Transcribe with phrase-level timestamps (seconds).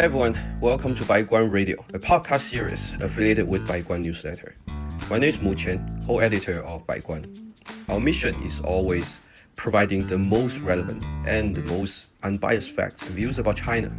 [0.00, 4.56] everyone, welcome to Baiguan Radio, a podcast series affiliated with Baiguan Newsletter.
[5.08, 7.52] My name is Mu Chen, co-editor of Baiguan.
[7.88, 9.20] Our mission is always
[9.54, 13.92] providing the most relevant and the most unbiased facts and views about China.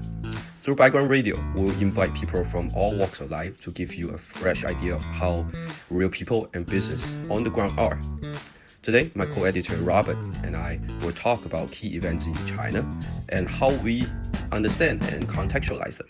[0.62, 4.18] Through Baiguan Radio, we'll invite people from all walks of life to give you a
[4.18, 5.48] fresh idea of how
[5.90, 7.98] real people and business on the ground are.
[8.86, 12.88] Today, my co-editor Robert and I will talk about key events in China
[13.30, 14.06] and how we
[14.52, 16.08] understand and contextualize them.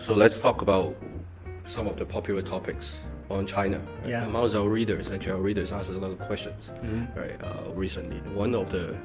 [0.00, 0.96] So let's talk about
[1.64, 2.96] some of the popular topics
[3.30, 3.80] on China.
[4.04, 4.26] Yeah.
[4.26, 6.72] Amongst our readers, actually, our readers asked a lot of questions
[7.14, 8.16] right uh, recently.
[8.32, 8.96] One of the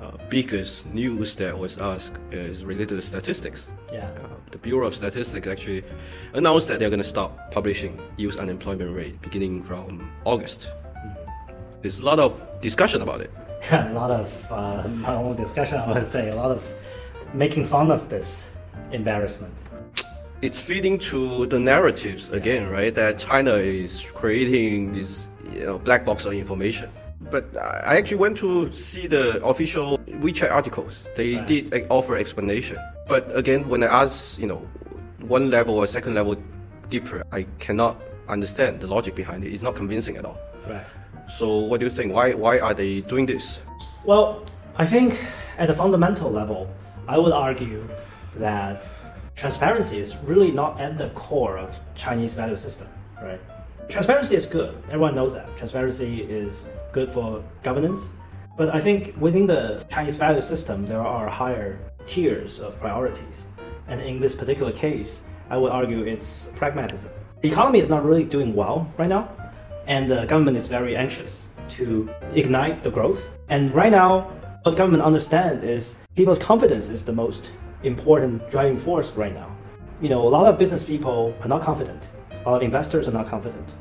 [0.00, 3.68] uh, biggest news that was asked is related to statistics.
[3.92, 4.10] Yeah.
[4.10, 5.84] Uh, the Bureau of Statistics actually
[6.32, 10.70] announced that they're going to stop publishing youth unemployment rate beginning from August.
[11.82, 13.30] There's a lot of discussion about it.
[13.70, 16.66] a lot of uh, not only discussion, I would say a lot of
[17.34, 18.46] making fun of this
[18.92, 19.52] embarrassment.
[20.40, 22.94] It's feeding to the narratives again, right?
[22.94, 26.90] That China is creating this you know, black box of information.
[27.30, 30.98] But I actually went to see the official WeChat articles.
[31.16, 31.46] They Right.
[31.46, 32.78] did offer explanation.
[33.08, 34.62] But again, when I ask, you know,
[35.20, 36.36] one level or second level
[36.88, 39.52] deeper, I cannot understand the logic behind it.
[39.52, 40.38] It's not convincing at all.
[40.68, 40.86] Right.
[41.30, 42.12] So what do you think?
[42.12, 43.60] Why why are they doing this?
[44.04, 45.18] Well, I think
[45.58, 46.70] at a fundamental level,
[47.06, 47.86] I would argue
[48.36, 48.88] that
[49.36, 52.88] transparency is really not at the core of Chinese value system,
[53.22, 53.40] right?
[53.88, 54.76] Transparency is good.
[54.88, 55.56] Everyone knows that.
[55.56, 58.10] Transparency is good for governance.
[58.56, 63.42] But I think within the Chinese value system, there are higher tiers of priorities.
[63.86, 67.10] And in this particular case, I would argue it's pragmatism.
[67.40, 69.30] The economy is not really doing well right now,
[69.88, 73.26] and the government is very anxious to ignite the growth.
[73.48, 74.30] And right now,
[74.62, 77.50] what government understand is people's confidence is the most
[77.82, 79.50] important driving force right now.
[80.00, 82.06] You know, a lot of business people are not confident.
[82.44, 83.72] A lot of investors are not confident.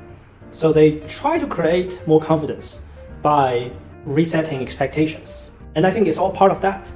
[0.51, 2.81] So they try to create more confidence
[3.21, 3.71] by
[4.05, 5.51] resetting expectations.
[5.75, 6.89] And I think it's all part of that.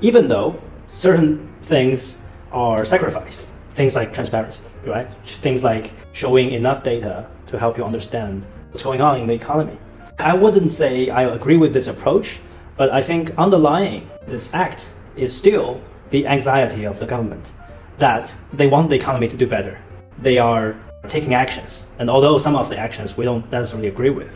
[0.00, 2.18] Even though certain things
[2.52, 5.08] are sacrificed, things like transparency, right?
[5.26, 9.78] Things like showing enough data to help you understand what's going on in the economy.
[10.18, 12.38] I wouldn't say I agree with this approach,
[12.76, 15.80] but I think underlying this act is still
[16.10, 17.52] the anxiety of the government
[17.98, 19.78] that they want the economy to do better.
[20.18, 20.76] They are
[21.08, 24.30] taking actions, and although some of the actions we don't necessarily agree with,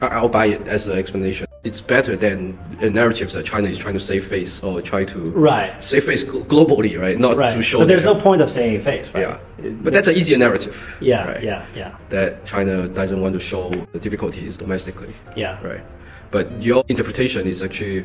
[0.00, 1.46] I'll buy it as an explanation.
[1.64, 5.18] It's better than the narratives that China is trying to save face or try to
[5.30, 5.82] right?
[5.82, 7.18] save face globally, right?
[7.18, 7.54] Not Right.
[7.56, 7.78] to show.
[7.78, 9.22] But there's no point of saying face, right?
[9.22, 10.76] Yeah, but that's an easier narrative.
[11.00, 11.42] yeah, right?
[11.42, 15.58] yeah, yeah, That China doesn't want to show the difficulties domestically, yeah.
[15.66, 15.82] right?
[16.30, 18.04] But your interpretation is actually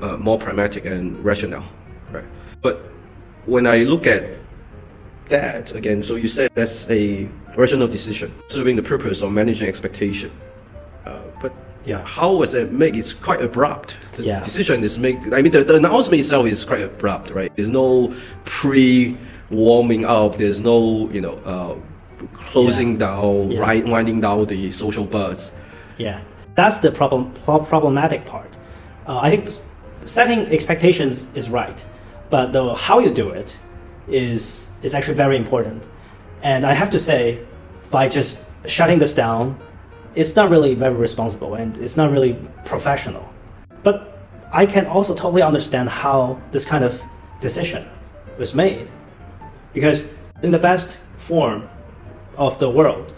[0.00, 1.62] uh, more pragmatic and rational,
[2.10, 2.24] right?
[2.60, 2.90] But
[3.46, 4.24] when I look at
[5.28, 10.32] that again, so you said that's a rational decision serving the purpose of managing expectation.
[11.06, 11.52] Uh, but
[11.84, 12.04] Yeah.
[12.04, 12.94] how was it made?
[12.96, 13.96] It's quite abrupt.
[14.16, 14.40] The Yeah.
[14.40, 15.32] decision is made.
[15.32, 17.50] I mean, the, the announcement itself is quite abrupt, right?
[17.56, 18.12] There's no
[18.44, 19.16] pre
[19.50, 20.36] warming up.
[20.38, 21.74] There's no, you know, uh,
[22.34, 23.68] closing down, Yeah.
[23.68, 25.52] ri- winding down the social buzz.
[25.96, 26.20] Yeah,
[26.54, 28.56] that's the problem, pro- problematic part.
[29.08, 29.50] Uh, I think
[30.04, 31.84] setting expectations is right,
[32.28, 33.58] but the how you do it
[34.08, 35.82] is is actually very important.
[36.42, 37.38] And I have to say,
[37.90, 39.56] by just shutting this down,
[40.14, 42.34] it's not really very responsible and it's not really
[42.64, 43.28] professional.
[43.82, 44.18] But
[44.52, 47.00] I can also totally understand how this kind of
[47.40, 47.88] decision
[48.38, 48.90] was made,
[49.72, 50.06] because
[50.42, 51.68] in the best form
[52.36, 53.12] of the world,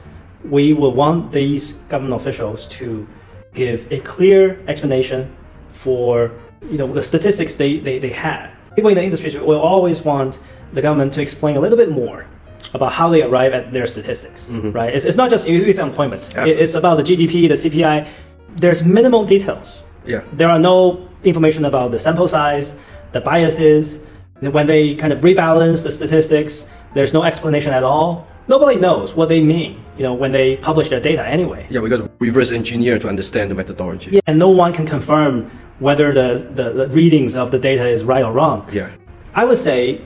[0.45, 3.07] we will want these government officials to
[3.55, 5.35] give a clear explanation
[5.73, 6.33] for
[6.69, 8.51] you know the statistics they, they, they had.
[8.75, 10.39] People in the industry will always want
[10.73, 12.27] the government to explain a little bit more
[12.75, 14.71] about how they arrive at their statistics, mm-hmm.
[14.73, 14.95] right?
[14.95, 16.31] It's, it's not just youth unemployment.
[16.35, 16.47] Yeah.
[16.47, 18.09] It- It's about the GDP, the CPI.
[18.57, 19.83] There's minimal details.
[20.05, 20.23] Yeah.
[20.33, 22.75] There are no information about the sample size,
[23.13, 23.99] the biases.
[24.41, 28.27] When they kind of rebalance the statistics, there's no explanation at all.
[28.49, 31.67] Nobody knows what they mean, you know, when they publish their data anyway.
[31.71, 34.11] Yeah, we got to reverse engineer to understand the methodology.
[34.11, 35.49] Yeah, and no one can confirm
[35.79, 38.67] whether the, the, the readings of the data is right or wrong.
[38.73, 38.91] Yeah.
[39.35, 40.01] I would say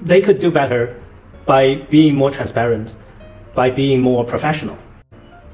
[0.00, 0.98] they could do better
[1.46, 2.94] by being more transparent,
[3.54, 4.78] by being more professional.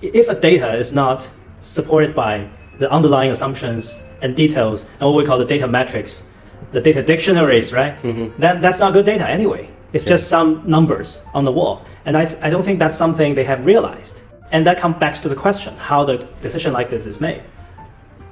[0.03, 1.29] If a data is not
[1.63, 2.49] supported by
[2.79, 6.25] the underlying assumptions and details and what we call the data metrics,
[6.73, 8.01] the data dictionaries, right?
[8.03, 8.41] Mm-hmm.
[8.41, 9.69] Then that's not good data anyway.
[9.93, 11.85] It's just some numbers on the wall.
[12.05, 14.21] And I, I don't think that's something they have realized.
[14.53, 17.43] And that comes back to the question how the decision like this is made.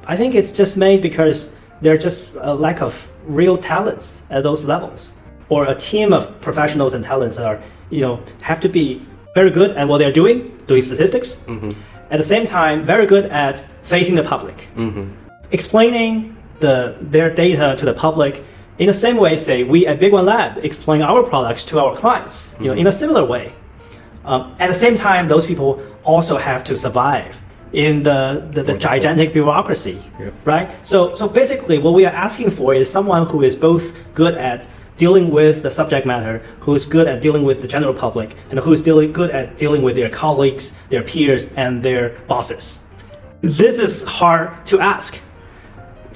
[0.06, 1.50] I think it's just made because
[1.82, 5.12] there's just a lack of real talents at those levels,
[5.48, 7.60] or a team of professionals and talents that are,
[7.90, 11.36] you know, have to be very good at what they're doing, doing statistics.
[11.46, 11.70] Mm-hmm.
[12.10, 15.10] At the same time, very good at facing the public, mm-hmm.
[15.52, 18.44] explaining the their data to the public
[18.78, 22.54] in the same way, say we at Baiguan Lab explain our products to our clients,
[22.58, 22.80] you know, mm-hmm.
[22.80, 23.52] in a similar way.
[24.24, 27.36] Um, at the same time, those people also have to survive
[27.72, 30.34] in the, the, the gigantic bureaucracy, Yep.
[30.44, 30.70] right?
[30.84, 34.68] So, so basically, what we are asking for is someone who is both good at
[34.98, 38.58] dealing with the subject matter, who is good at dealing with the general public, and
[38.58, 42.80] who is dealing good at dealing with their colleagues, their peers, and their bosses.
[43.40, 45.18] This is hard to ask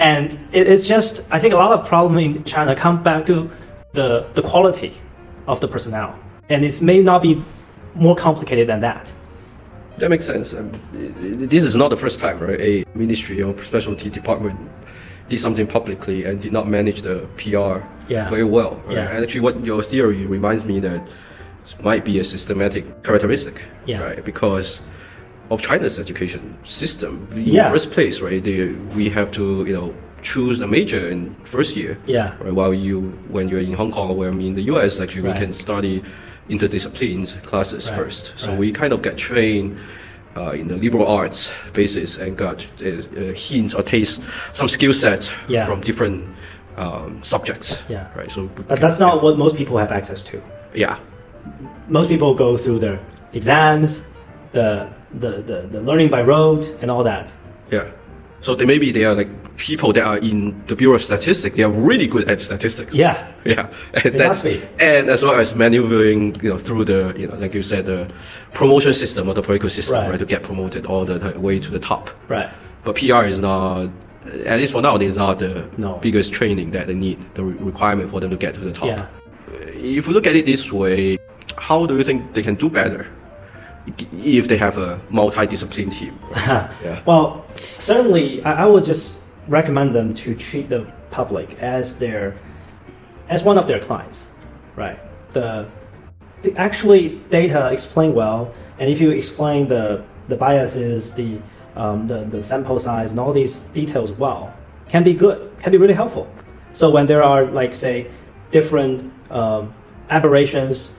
[0.03, 3.51] and it's just I think a lot of problem in China come back to
[3.93, 4.95] the the quality
[5.47, 6.19] of the personnel,
[6.49, 7.45] and it may not be
[7.95, 9.13] more complicated than that.
[9.99, 10.55] That makes sense.
[10.55, 12.61] Um, this is not the first time, right?
[12.61, 14.59] A ministry or specialty department
[15.29, 18.29] did something publicly and did not manage the PR Yeah.
[18.31, 18.73] very well.
[18.87, 18.97] right?
[18.97, 19.13] Yeah.
[19.15, 21.03] And actually, what your theory reminds me that
[21.89, 23.57] might be a systematic characteristic,
[23.87, 24.03] Yeah.
[24.07, 24.25] right?
[24.25, 24.69] Because
[25.51, 27.13] of China's education system.
[27.33, 27.65] In Yeah.
[27.65, 28.43] the first place, right?
[28.49, 28.61] They,
[28.99, 29.89] we have to, you know,
[30.33, 31.93] choose a major in first year.
[32.07, 32.29] Yeah.
[32.43, 32.55] Right?
[32.61, 32.97] While you,
[33.35, 35.35] when you're in Hong Kong or when in the US, actually, Right.
[35.39, 36.03] we can study
[36.49, 37.97] interdisciplines classes Right.
[37.99, 38.33] first.
[38.37, 38.59] So Right.
[38.59, 39.77] we kind of get trained
[40.35, 44.19] uh, in the liberal arts basis and got uh, uh, hints or taste
[44.55, 45.67] some skill sets Yeah.
[45.67, 46.25] from different
[46.77, 47.83] um, subjects.
[47.89, 48.07] Yeah.
[48.17, 48.31] Right.
[48.31, 48.47] So.
[48.69, 50.43] But that's not what most people have access to.
[50.75, 50.99] Yeah.
[51.89, 52.99] Most people go through their
[53.33, 54.03] exams,
[54.53, 57.33] the the, the, the learning by rote, and all that.
[57.71, 57.91] Yeah.
[58.41, 61.57] So they maybe they are like people that are in the Bureau of Statistics.
[61.57, 62.95] They are really good at statistics.
[62.95, 63.29] Yeah.
[63.45, 64.63] Yeah, and that's must be.
[64.79, 68.09] and as well as maneuvering, you know, through the you know, like you said, the
[68.53, 70.11] promotion system or the political system, Right.
[70.11, 72.11] right, to get promoted all the the way to the top.
[72.29, 72.49] Right.
[72.85, 73.91] But PR is not,
[74.47, 75.99] at least for now, is not the No.
[76.03, 78.87] biggest training that they need, the re- requirement for them to get to the top.
[78.87, 79.01] Yeah.
[79.49, 81.19] Uh, if you look at it this way,
[81.57, 83.07] how do you think they can do better
[84.25, 86.19] if they have a multidiscipline team?
[86.85, 87.03] Yeah.
[87.05, 87.45] Well,
[87.79, 92.35] certainly, I, I would just recommend them to treat the public as their,
[93.29, 94.27] as one of their clients,
[94.77, 94.99] right?
[95.33, 95.69] The,
[96.43, 101.39] the actually data explain well, and if you explain the the biases, the
[101.77, 104.53] um, the the sample size, and all these details well,
[104.89, 106.31] can be good, can be really helpful.
[106.73, 108.11] So when there are like say
[108.51, 109.75] different um,
[110.11, 110.93] aberrations,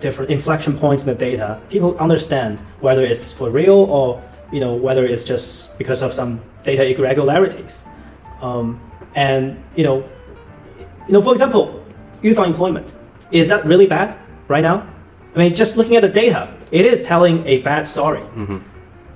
[0.00, 4.74] different inflection points in the data, people understand whether it's for real or you know
[4.74, 7.84] whether it's just because of some data irregularities.
[8.40, 8.80] Um,
[9.14, 10.08] and you know,
[11.06, 11.82] you know, for example,
[12.22, 12.94] youth unemployment
[13.32, 14.16] is that really bad
[14.48, 14.88] right now?
[15.34, 18.22] I mean, just looking at the data, it is telling a bad story.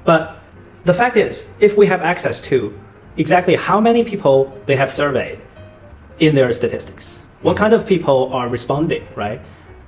[0.04, 0.39] But
[0.84, 2.78] the fact is, if we have access to
[3.16, 5.38] exactly how many people they have surveyed
[6.18, 9.40] in their statistics, what kind of people are responding, right?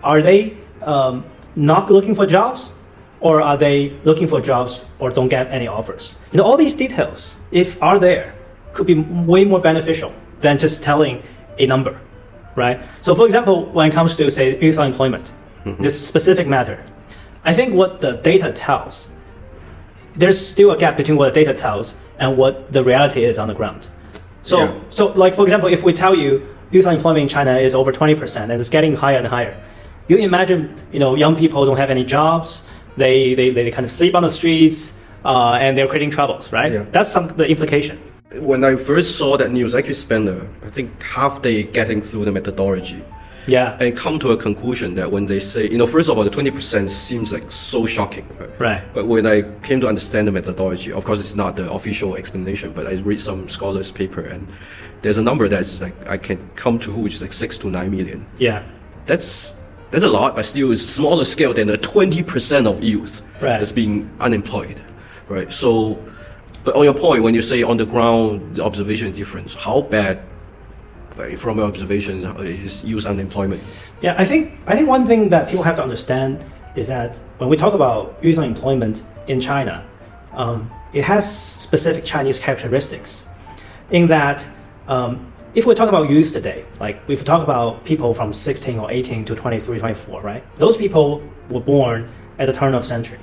[0.02, 1.24] Are they um,
[1.56, 2.72] not looking for jobs,
[3.20, 6.16] or are they looking for jobs or don't get any offers?
[6.32, 8.34] You know, all these details, if are there,
[8.72, 11.22] could be way more beneficial than just telling
[11.58, 12.00] a number,
[12.56, 12.80] right?
[13.00, 15.32] So, for example, when it comes to say youth unemployment,
[15.78, 16.84] this specific matter,
[17.44, 19.08] I think what the data tells
[20.14, 23.48] there's still a gap between what the data tells and what the reality is on
[23.48, 23.88] the ground.
[24.42, 24.74] So, Yeah.
[24.90, 28.50] so like for example, if we tell you youth unemployment in China is over 20%
[28.50, 29.56] and it's getting higher and higher,
[30.08, 32.62] you imagine, you know, young people don't have any jobs,
[32.96, 34.92] they, they, they kind of sleep on the streets,
[35.24, 36.72] uh, and they're creating troubles, right?
[36.72, 36.84] Yeah.
[36.90, 37.98] That's some, the implication.
[38.40, 42.00] When I first saw that news, I actually spent, uh, I think, half day getting
[42.00, 43.04] through the methodology
[43.46, 43.76] Yeah.
[43.80, 46.30] and come to a conclusion that when they say, you know, first of all, the
[46.30, 48.26] 20% seems like so shocking.
[48.38, 48.60] Right?
[48.60, 48.94] Right.
[48.94, 52.72] But when I came to understand the methodology, of course, it's not the official explanation,
[52.72, 54.46] but I read some scholars' paper and
[55.02, 57.90] there's a number that's like I can come to, which is like six to nine
[57.90, 58.24] million.
[58.38, 58.62] Yeah.
[59.06, 59.54] That's
[59.90, 63.58] that's a lot, but still it's smaller scale than the 20% of youth Right.
[63.58, 64.80] that's being unemployed,
[65.28, 65.52] right?
[65.52, 65.98] So,
[66.64, 70.22] but on your point, when you say on the ground, the observation difference, how bad,
[71.38, 73.62] from your observation, is youth unemployment?
[74.00, 76.44] Yeah, I think I think one thing that people have to understand
[76.76, 79.84] is that when we talk about youth unemployment in China,
[80.32, 83.28] um, it has specific Chinese characteristics.
[83.90, 84.44] In that,
[84.88, 88.78] um, if we talk about youth today, like if we talk about people from 16
[88.78, 90.56] or 18 to 23, 24, right?
[90.56, 93.20] Those people were born at the turn of century.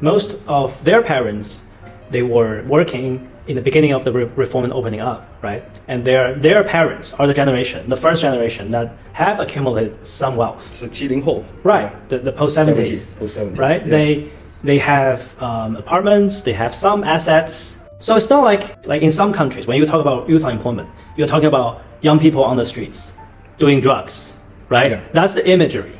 [0.00, 1.62] Most of their parents,
[2.10, 5.63] they were working in the beginning of the re- reform and opening up, right?
[5.87, 10.63] And their their parents are the generation, the first generation that have accumulated some wealth,
[10.75, 11.91] So 七零后, right?
[12.09, 13.81] The, the post 70s, 70s, post-70s, right?
[13.85, 13.91] yeah.
[13.91, 14.31] They
[14.63, 17.77] they have um, apartments, they have some assets.
[17.99, 21.27] So it's not like like in some countries when you talk about youth unemployment, you're
[21.27, 23.13] talking about young people on the streets
[23.59, 24.33] doing drugs,
[24.69, 24.91] right?
[24.91, 25.01] Yeah.
[25.13, 25.93] That's the imagery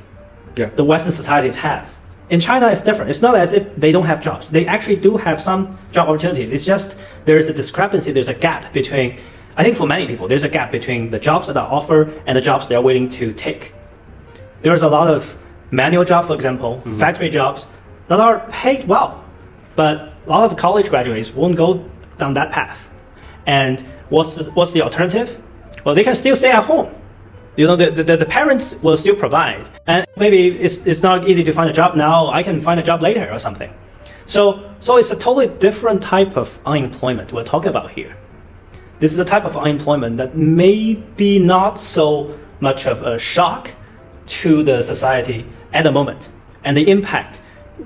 [0.58, 0.70] Yeah.
[0.76, 1.88] the Western societies have.
[2.31, 3.11] In China, it's different.
[3.11, 4.49] It's not as if they don't have jobs.
[4.51, 6.53] They actually do have some job opportunities.
[6.53, 9.19] It's just there's a discrepancy, there's a gap between,
[9.57, 12.37] I think for many people, there's a gap between the jobs that are offered and
[12.37, 13.75] the jobs they're willing to take.
[14.63, 15.37] There's a lot of
[15.73, 17.01] manual jobs, for example, mm-hmm.
[17.01, 17.67] factory jobs
[18.07, 19.25] that are paid well,
[19.75, 21.85] but a lot of college graduates won't go
[22.17, 22.79] down that path.
[23.47, 25.43] And what's the, what's the alternative?
[25.85, 26.95] Well, they can still stay at home.
[27.61, 29.69] You know, the, the, the parents will still provide.
[29.87, 32.29] And maybe it's, it's not easy to find a job now.
[32.29, 33.71] I can find a job later or something.
[34.25, 38.17] So, so it's a totally different type of unemployment we're talking about here.
[38.99, 43.71] This is a type of unemployment that may be not so much of a shock
[44.41, 46.31] to the society at the moment.
[46.65, 47.43] And the impact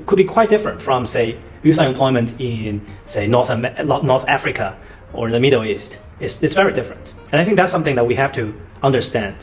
[0.06, 4.78] could be quite different from, say, youth unemployment in, say, North, North Africa
[5.12, 5.98] or the Middle East.
[6.20, 7.12] It's, it's very different.
[7.32, 9.34] And I think that's something that we have to understand.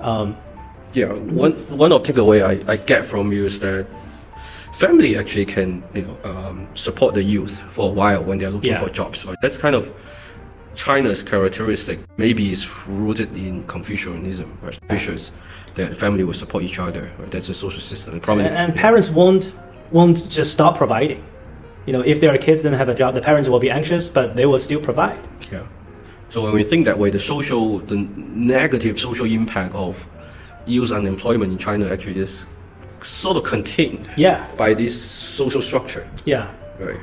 [0.00, 0.36] Um,
[0.92, 3.86] Yeah, one one of takeaway I, I get from you is that
[4.76, 8.72] family actually can you know um, support the youth for a while when they're looking
[8.72, 8.80] Yeah.
[8.84, 9.24] for jobs.
[9.24, 9.36] Right?
[9.42, 9.88] That's kind of
[10.74, 11.98] China's characteristic.
[12.16, 14.78] Maybe it's rooted in Confucianism, right?
[14.88, 15.32] Confucius,
[15.74, 17.10] that family will support each other.
[17.18, 17.30] Right?
[17.30, 18.20] That's a social system.
[18.28, 19.52] And, and parents won't,
[19.92, 21.22] won't just stop providing.
[21.86, 24.34] You know, if their kids don't have a job, the parents will be anxious, but
[24.36, 25.18] they will still provide.
[25.52, 25.62] Yeah.
[26.30, 30.08] So when we think that way, the social, the negative social impact of
[30.66, 32.44] youth unemployment in China actually is
[33.02, 34.46] sort of contained Yeah.
[34.56, 36.08] by this social structure.
[36.24, 36.50] Yeah.
[36.78, 37.00] Right.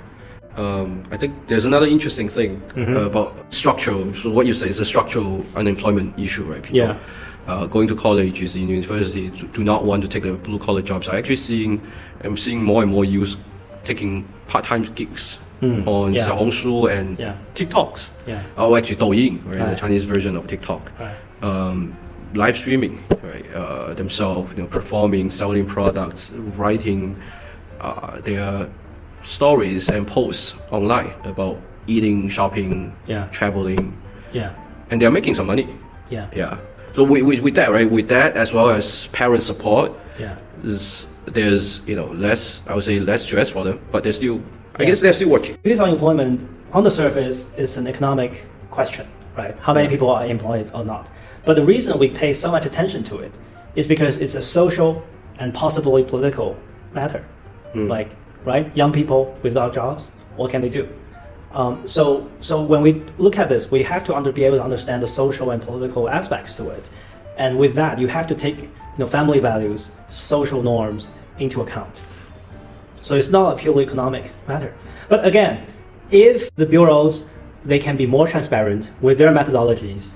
[0.57, 4.13] Um, I think there's another interesting thing uh, about structural.
[4.15, 6.61] So what you say is a structural unemployment issue, right?
[6.61, 6.97] People, Yeah.
[7.47, 10.81] Uh, going to colleges in university do, do not want to take the blue collar
[10.81, 11.07] jobs.
[11.09, 11.81] I actually seeing,
[12.23, 13.35] I'm seeing more and more youth
[13.83, 16.27] taking part-time gigs on Yeah.
[16.27, 17.35] Xiaohongshu and Yeah.
[17.53, 18.09] TikToks.
[18.25, 18.41] Yeah.
[18.57, 19.69] Oh, actually Douyin, right?
[19.69, 20.91] The Chinese version of TikTok.
[20.99, 21.15] Right.
[21.43, 21.95] Um,
[22.33, 23.45] live streaming, right?
[23.53, 27.15] Uh, themselves, you know, performing, selling products, writing
[27.79, 28.69] uh, their
[29.21, 33.27] stories and posts online about eating, shopping, Yeah.
[33.31, 33.93] traveling,
[34.33, 34.51] Yeah.
[34.89, 35.67] and they're making some money.
[36.09, 36.27] Yeah.
[36.35, 36.57] Yeah.
[36.95, 37.89] So with, with, with that, right?
[37.89, 40.35] With that, as well as parent support, Yeah.
[41.25, 44.41] there's you know less, I would say less stress for them, but they're still,
[44.75, 45.57] I guess they're still working.
[45.63, 49.57] Youth unemployment on the surface is an economic question, right?
[49.59, 51.09] How many people are employed or not?
[51.45, 53.33] But the reason we pay so much attention to it
[53.75, 55.03] is because it's a social
[55.39, 56.57] and possibly political
[56.93, 57.25] matter.
[57.87, 58.11] Like,
[58.45, 58.75] right?
[58.75, 60.87] Young people without jobs, what can they do?
[61.53, 64.63] Um, so, so when we look at this, we have to under, be able to
[64.63, 66.89] understand the social and political aspects to it,
[67.37, 71.09] and with that, you have to take you know family values, social norms
[71.39, 72.01] into account.
[73.01, 74.73] So it's not a purely economic matter.
[75.09, 75.65] But again,
[76.11, 77.25] if the bureaus
[77.63, 80.13] they can be more transparent with their methodologies,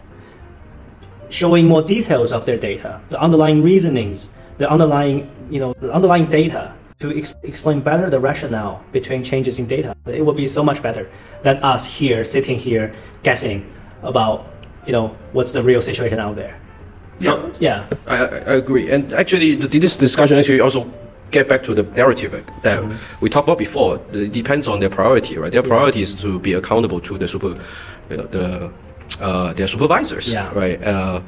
[1.29, 6.27] showing more details of their data, the underlying reasonings, the underlying you know the underlying
[6.29, 10.63] data to ex- explain better the rationale between changes in data, it would be so
[10.63, 11.09] much better
[11.43, 14.53] than us here sitting here guessing about
[14.85, 16.59] you know what's the real situation out there.
[17.19, 18.91] So yeah, I, I I agree.
[18.91, 20.91] And actually, this discussion actually also
[21.31, 22.31] get back to the narrative
[22.63, 22.83] that
[23.21, 23.99] we talked about before.
[24.11, 25.51] It depends on their priority, right?
[25.51, 27.57] Their priority is to be accountable to the super,
[28.09, 28.71] you know, the
[29.21, 30.51] uh, their supervisors, Yeah.
[30.53, 30.81] right?
[30.83, 31.21] Uh,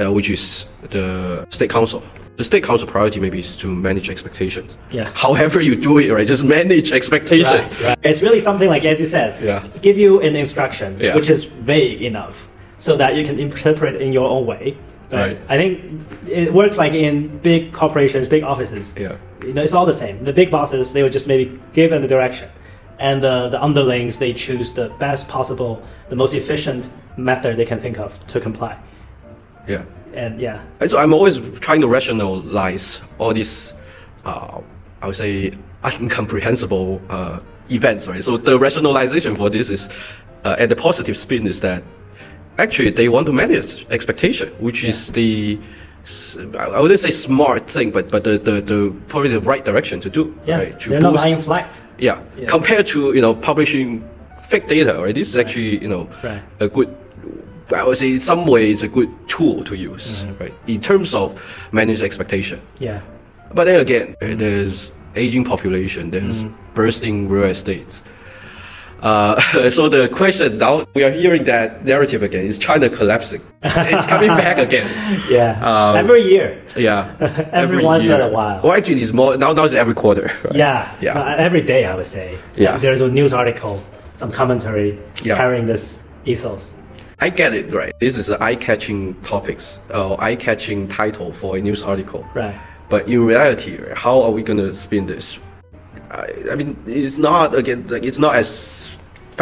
[0.00, 2.02] uh, which is the state council.
[2.36, 4.74] The state council priority maybe is to manage expectations.
[4.90, 5.10] Yeah.
[5.14, 6.26] However you do it, right?
[6.26, 7.52] Just manage expectations.
[7.52, 7.98] Right, right.
[8.02, 9.66] It's really something like, as you said, Yeah.
[9.82, 11.14] give you an instruction Yeah.
[11.14, 14.76] which is vague enough so that you can interpret it in your own way.
[15.12, 15.38] Right.
[15.48, 15.80] I think
[16.28, 18.94] it works like in big corporations, big offices.
[18.98, 19.16] Yeah.
[19.42, 20.24] You know, it's all the same.
[20.24, 22.50] The big bosses, they will just maybe give them the direction.
[22.98, 27.80] And the, the underlings, they choose the best possible, the most efficient method they can
[27.80, 28.78] think of to comply.
[29.66, 29.84] Yeah.
[30.12, 33.72] And yeah, And so I'm always trying to rationalize all these,
[34.24, 34.60] uh,
[35.00, 35.52] I would say,
[35.84, 38.22] incomprehensible uh, events, right?
[38.22, 39.88] So the rationalization for this is,
[40.44, 41.84] uh, and the positive spin is that
[42.58, 45.58] actually they want to manage expectation, which is the,
[46.58, 50.10] I wouldn't say smart thing, but but the, the, the probably the right direction to
[50.10, 50.80] do, yeah, right?
[50.80, 51.80] To they're not boost- lying flat.
[51.98, 52.22] yeah.
[52.36, 52.46] Yeah.
[52.46, 54.02] Compared to, you know, publishing
[54.48, 55.14] fake data, right?
[55.14, 56.42] This is actually, you know, Right.
[56.58, 56.88] a good,
[57.76, 60.42] I would say in some ways a good tool to use, Mm-hmm.
[60.42, 60.54] right?
[60.66, 61.34] In terms of
[61.72, 62.60] manage expectation.
[62.78, 63.00] Yeah.
[63.54, 66.74] But then again, uh, there's aging population, there's Mm-hmm.
[66.74, 68.02] bursting real estates.
[69.02, 69.40] Uh,
[69.70, 72.44] so the question now, we are hearing that narrative again.
[72.44, 73.40] Is China collapsing?
[73.62, 74.88] it's coming back again.
[75.30, 75.60] Yeah.
[75.62, 76.60] Um, Every year.
[76.76, 77.14] Yeah.
[77.52, 78.60] Every once in a while.
[78.62, 80.30] Well, actually, it's more, now, now it's every quarter.
[80.44, 80.54] right?
[80.56, 81.18] Yeah, Yeah.
[81.18, 82.38] Uh, every day I would say.
[82.56, 82.78] Yeah.
[82.78, 83.82] there's a news article,
[84.16, 85.36] some commentary Yeah.
[85.36, 86.74] carrying this ethos.
[87.20, 87.92] I get it, right?
[88.00, 92.26] This is an eye-catching topics, uh, eye-catching title for a news article.
[92.34, 92.58] Right.
[92.88, 95.38] But in reality, how are we gonna spin this?
[96.10, 98.79] I, I mean, it's not again, like it's not as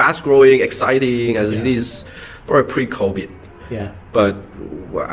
[0.02, 1.76] fast-growing, exciting as it Yeah.
[1.78, 1.86] is
[2.46, 3.28] for pre-COVID.
[3.76, 3.88] Yeah.
[4.12, 4.32] But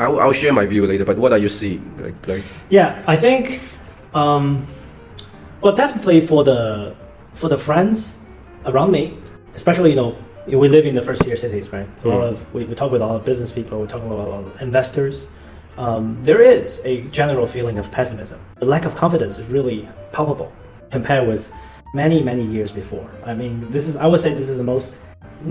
[0.02, 1.04] I'll, I'll share my view later.
[1.10, 1.82] But what are you seeing?
[2.04, 2.44] Like, like
[2.78, 3.40] Yeah, I think,
[4.14, 4.44] um,
[5.62, 6.60] well, definitely for the
[7.40, 7.98] for the friends
[8.70, 9.04] around me,
[9.54, 10.10] especially you know
[10.64, 11.88] we live in the first tier cities, right?
[12.04, 12.30] A lot Mm.
[12.30, 14.40] of we, we talk with a lot of business people, we talk with a lot
[14.44, 15.26] of investors.
[15.84, 18.38] Um, there is a general feeling of pessimism.
[18.64, 19.78] The lack of confidence is really
[20.16, 20.50] palpable
[20.96, 21.42] compared with
[22.02, 23.08] many many years before.
[23.30, 24.98] I mean, this is I would say this is the most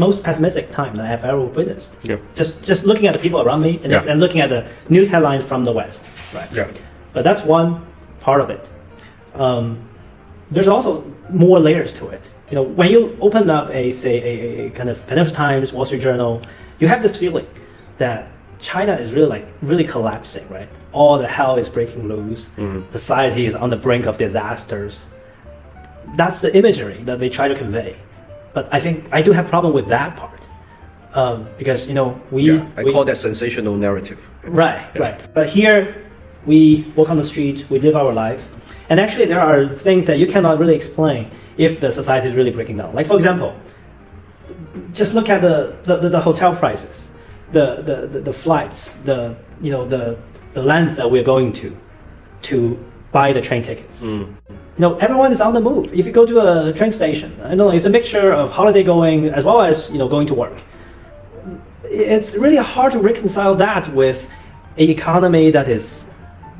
[0.05, 1.91] most pessimistic time that I have ever witnessed.
[2.03, 2.17] Yeah.
[2.39, 4.03] Just just looking at the people around me and, Yeah.
[4.09, 4.61] and looking at the
[4.95, 6.01] news headlines from the West,
[6.37, 6.49] right?
[6.53, 6.67] yeah,
[7.13, 7.69] But that's one
[8.27, 8.63] part of it.
[9.45, 9.65] Um,
[10.51, 10.91] there's also
[11.29, 12.23] more layers to it.
[12.49, 15.73] You know, when you open up a say a, a- a kind of Financial Times,
[15.73, 16.41] Wall Street Journal,
[16.79, 17.47] you have this feeling
[17.97, 18.19] that
[18.59, 20.69] China is really like really collapsing, right?
[20.91, 22.49] All the hell is breaking loose.
[22.89, 25.05] Society is on the brink of disasters.
[26.15, 27.97] That's the imagery that they try to convey.
[28.53, 30.47] But I think I do have problem with that part
[31.13, 32.67] um, because you know we yeah.
[32.77, 34.29] I we- call that sensational narrative.
[34.43, 35.01] Right, Yeah.
[35.01, 35.33] right.
[35.33, 35.95] But here,
[36.45, 38.49] we walk on the street, we live our life,
[38.89, 42.51] and actually, there are things that you cannot really explain if the society is really
[42.51, 42.93] breaking down.
[42.93, 43.55] Like, for example,
[44.93, 47.07] just look at the, the, the, hotel prices,
[47.51, 50.17] the, the, the, the flights, the you know the
[50.53, 51.75] the length that we're going to
[52.43, 52.77] to
[53.19, 53.95] buy the train tickets.
[54.77, 55.85] You know, everyone is on the move.
[55.99, 59.19] If you go to a train station, I know it's a mixture of holiday going
[59.37, 60.57] as well as you know going to work
[61.89, 64.29] it's really hard to reconcile that with
[64.77, 66.07] an economy that is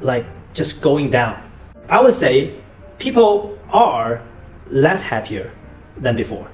[0.02, 1.42] like just going down.
[1.90, 2.56] I would say
[3.00, 4.22] people are
[4.70, 5.52] less happier
[5.98, 6.50] than before.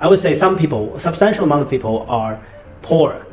[0.00, 2.44] I would say some people, a substantial amount of people are
[2.82, 3.26] poorer.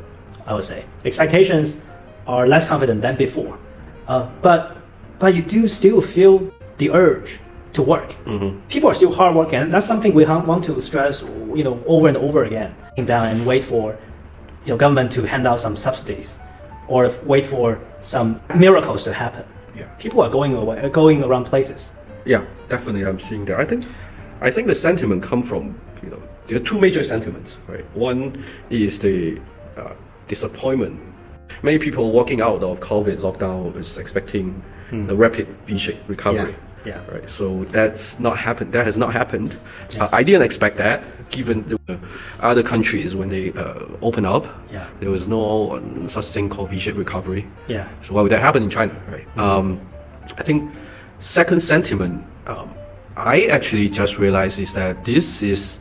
[0.46, 1.78] I would say expectations
[2.26, 3.58] are less confident than before.
[4.06, 4.76] Uh, but
[5.22, 7.38] but you do still feel the urge
[7.74, 8.16] to work.
[8.68, 11.22] People are still hardworking, and that's something we want to stress,
[11.54, 12.74] you know, over and over again.
[13.06, 13.96] Down and wait for
[14.64, 16.38] you know, government to hand out some subsidies
[16.88, 19.44] or wait for some miracles to happen.
[19.76, 19.86] Yeah.
[20.00, 21.92] People are going away, going around places.
[22.24, 23.60] Yeah, definitely, I'm seeing that.
[23.60, 23.86] I think,
[24.40, 27.84] I think the sentiment come from you know there are two major sentiments, right?
[27.96, 29.40] One is the
[29.76, 29.94] uh,
[30.26, 31.00] disappointment.
[31.62, 34.62] Many people walking out of COVID lockdown is expecting
[34.92, 36.54] a rapid V-shaped recovery.
[36.84, 37.12] Yeah, yeah.
[37.14, 37.30] Right.
[37.30, 38.72] So that's not happened.
[38.72, 39.56] That has not happened.
[39.98, 41.98] Uh, I didn't expect that, given the
[42.40, 44.46] other countries when they uh, open up.
[44.70, 44.88] Yeah.
[45.00, 47.46] There was no um, such thing called V-shaped recovery.
[47.68, 47.88] Yeah.
[48.02, 49.26] So why would that happen in China, right?
[49.38, 49.80] Um,
[50.36, 50.72] I think
[51.20, 52.74] second sentiment, um,
[53.16, 55.78] I actually just realized is that this is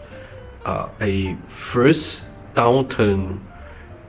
[0.66, 2.22] uh, a first
[2.56, 3.40] downturn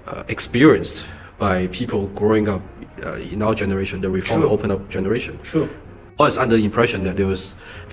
[0.06, 1.06] uh, experienced
[1.42, 2.62] by people growing up
[3.04, 4.50] uh, in our generation, the reform True.
[4.54, 5.34] open up generation.
[5.42, 5.68] True.
[6.20, 7.42] I was under the impression that there was,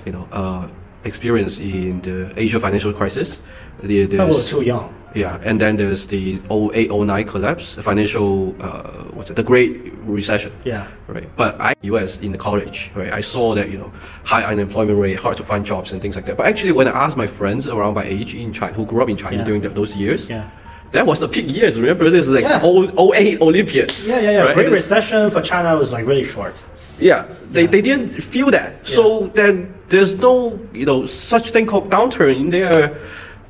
[0.05, 0.67] you know, uh,
[1.03, 3.39] experience in the Asia financial crisis.
[3.81, 4.93] The, But we're too young.
[5.15, 8.31] yeah, and then there's the 08, 09 collapse, the financial,
[8.62, 9.71] uh, what's it, the Great
[10.19, 10.51] Recession.
[10.65, 10.85] Yeah.
[11.07, 11.27] Right.
[11.41, 13.91] But I, US in the college, right, I saw that, you know,
[14.25, 16.35] high unemployment rate, hard to find jobs and things like that.
[16.38, 19.09] But actually, when I asked my friends around my age in China, who grew up
[19.09, 19.45] in China Yeah.
[19.49, 20.43] during th- those years, Yeah.
[20.91, 21.80] That was the peak years.
[21.80, 22.60] Remember, this is like Yeah.
[22.62, 23.93] 0- 08 Olympiad.
[23.99, 24.38] Yeah, yeah, yeah.
[24.45, 24.56] right?
[24.56, 26.56] Great recession for China was like really short.
[26.99, 28.86] yeah, they, they didn't feel that.
[28.88, 32.99] So then there's no, you know, such thing called downturn in their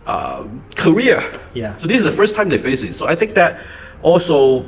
[0.06, 1.23] uh, career.
[1.54, 1.78] Yeah.
[1.80, 2.93] So this is the first time they face it.
[2.93, 3.62] So I think that
[4.02, 4.65] also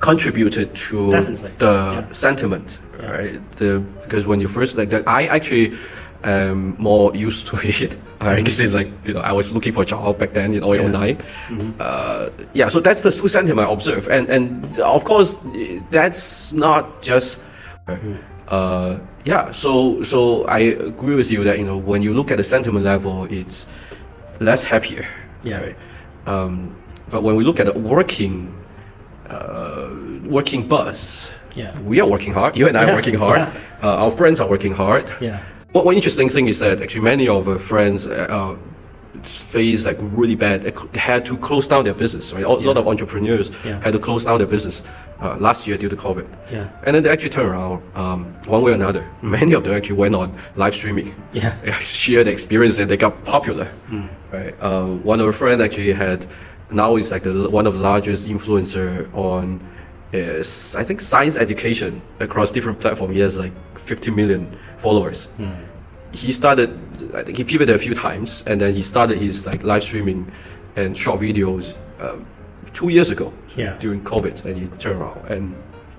[0.00, 1.52] contributed to Definitely.
[1.58, 1.72] the
[2.06, 2.12] Yeah.
[2.12, 3.40] sentiment, right?
[3.56, 5.76] The because when you first like that, I actually
[6.30, 7.98] am more used to it.
[8.20, 10.62] I guess it's like you know I was looking for a job back then in
[10.64, 11.18] 0809.
[11.80, 15.36] Uh, yeah, so that's the two sentiment I observe, and and of course
[15.90, 17.40] that's not just.
[18.48, 20.60] Uh, yeah, so so I
[20.90, 23.66] agree with you that you know when you look at the sentiment level, it's
[24.40, 25.06] less happier.
[25.42, 25.58] Yeah.
[25.60, 25.76] Right?
[26.26, 26.74] Um,
[27.10, 28.52] but when we look at the working,
[29.28, 29.88] uh,
[30.24, 31.78] working bus, Yeah.
[31.80, 32.56] we are working hard.
[32.56, 33.38] You and I Yeah, are working hard.
[33.38, 33.50] yeah.
[33.82, 35.10] Uh, our friends are working hard.
[35.20, 35.38] Yeah.
[35.76, 38.56] One, one interesting thing is that actually many of our friends uh,
[39.24, 40.62] face like really bad.
[40.62, 42.32] They had to close down their business.
[42.32, 43.82] Right, a lot of entrepreneurs Yeah.
[43.82, 44.82] had to close down their business
[45.20, 46.26] uh, last year due to COVID.
[46.50, 46.70] Yeah.
[46.84, 49.06] And then they actually turned around um, one way or another.
[49.20, 51.14] Many of them actually went on live streaming.
[51.34, 51.52] Yeah.
[51.80, 53.70] Share the experience and they got popular.
[54.32, 54.54] Right.
[54.60, 56.26] Uh, one of our friend actually had
[56.70, 59.60] now is like the, one of the largest influencer on
[60.12, 63.14] is I think science education across different platforms.
[63.14, 64.56] He has like 50 million
[64.86, 65.18] followers.
[66.12, 66.70] He started
[67.18, 70.20] I think he pivoted a few times and then he started his like live streaming
[70.80, 71.64] and short videos.
[72.04, 72.18] Um,
[72.76, 73.32] two years ago.
[73.56, 73.78] Yeah.
[73.84, 75.44] During COVID, and he turned around, and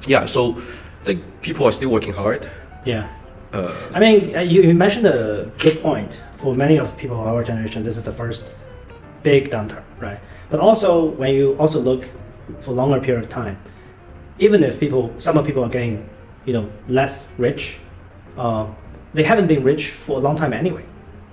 [0.06, 0.42] yeah, so
[1.08, 2.50] think people are still working hard.
[2.86, 3.10] Yeah.
[3.54, 6.22] Uh, I mean, uh, you, you mentioned a good point.
[6.36, 8.46] For many of people of our generation, this is the first
[9.24, 10.20] big downturn, right?
[10.52, 12.08] But also, when you also look
[12.62, 13.58] for longer period of time,
[14.38, 16.08] even if people, some of people are getting,
[16.46, 17.80] you know, less rich,
[18.38, 18.68] uh,
[19.14, 20.86] they haven't been rich for a long time anyway,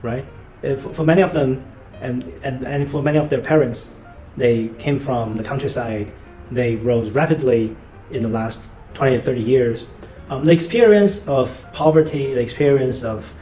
[0.03, 0.25] right?
[0.63, 1.65] If, for many of them,
[2.01, 3.91] and, and, and for many of their parents,
[4.37, 6.13] they came from the countryside,
[6.51, 7.77] they rose rapidly
[8.11, 8.63] in the last
[8.95, 9.89] 20 or 30 years.
[10.31, 13.35] Um, the experience of poverty, the experience of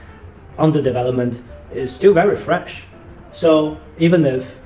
[0.58, 1.40] underdevelopment
[1.72, 2.84] is still very fresh.
[3.32, 4.58] So even if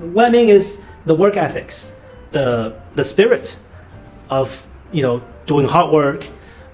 [0.00, 1.92] what I mean is the work ethics,
[2.32, 3.56] the the spirit
[4.28, 6.26] of you know doing hard work,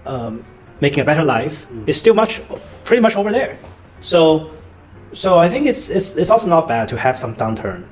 [0.07, 0.45] um,
[0.83, 2.42] making a better life is still much
[2.85, 3.57] pretty much over there.
[4.01, 4.51] So
[5.12, 7.85] so I think it's it's it's also not bad to have some downturn,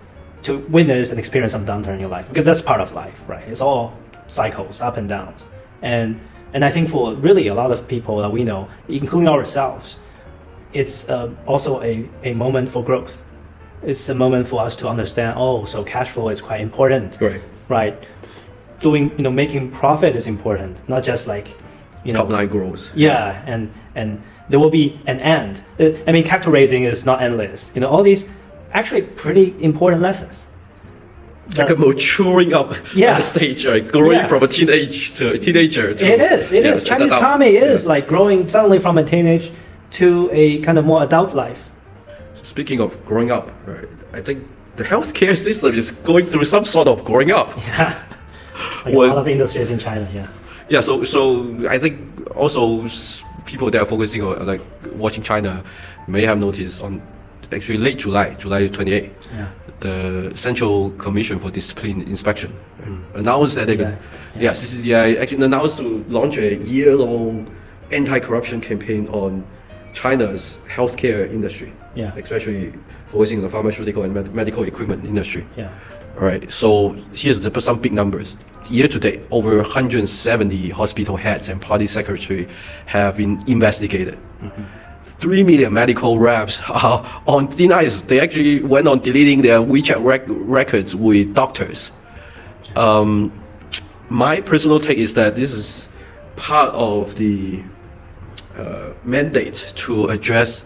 [0.42, 3.46] to witness and experience some downturn in your life because that's part of life, right?
[3.48, 3.94] It's all
[4.26, 5.40] cycles, up and downs,
[5.82, 6.20] and
[6.52, 9.98] and I think for really a lot of people that we know, including ourselves,
[10.72, 13.14] it's uh, also a, a moment for growth.
[13.82, 15.34] It's a moment for us to understand.
[15.38, 17.42] Oh, so cash flow is quite important, right.
[17.68, 17.96] right?
[18.80, 21.46] Doing you know making profit is important, not just like
[22.04, 22.90] you know Top line growth.
[22.94, 25.62] yeah, and and there will be an end.
[25.78, 27.70] Uh, I mean, capital raising is not endless.
[27.74, 28.28] You know, all these
[28.72, 30.44] actually pretty important lessons.
[31.56, 33.18] Like a maturing up Yeah.
[33.32, 33.86] stage, right?
[33.86, 34.28] Growing Yeah.
[34.28, 35.94] from a teenage to a teenager.
[35.94, 36.52] To, It is.
[36.52, 36.84] It Yeah, is.
[36.84, 39.50] Chinese that- economy is like growing suddenly from a teenage
[39.98, 41.68] to a kind of more adult life.
[42.44, 43.88] Speaking of growing up, right?
[44.12, 44.44] I think
[44.76, 47.56] the healthcare system is going through some sort of growing up.
[47.56, 47.94] Yeah.
[48.84, 50.06] Like Was- a lot of industries in China.
[50.14, 50.26] Yeah.
[50.70, 51.20] Yeah, so so
[51.68, 51.98] I think
[52.36, 52.86] also
[53.44, 54.60] people that are focusing on like
[54.94, 55.64] watching China
[56.06, 57.02] may have noticed on
[57.52, 59.46] actually late July, July 28, Yeah.
[59.80, 62.52] the Central Commission for Discipline Inspection
[63.14, 63.96] announced that they Yeah.
[64.38, 67.50] yeah, CCDI actually announced to launch a year-long
[67.90, 69.42] anti-corruption campaign on
[69.92, 72.12] China's healthcare industry, Yeah.
[72.16, 72.72] especially
[73.10, 75.44] focusing on the pharmaceutical and med- medical equipment industry.
[75.56, 75.70] Yeah.
[76.19, 78.37] All right, so here's the, some big numbers.
[78.69, 82.47] Year to date, over 170 hospital heads and party secretary
[82.85, 84.17] have been investigated.
[85.03, 88.01] Three million medical reps are on thin ice.
[88.01, 91.91] They actually went on deleting their WeChat rec- records with doctors.
[92.75, 93.31] Um,
[94.09, 95.89] my personal take is that this is
[96.35, 97.63] part of the
[98.57, 100.63] uh, mandate to address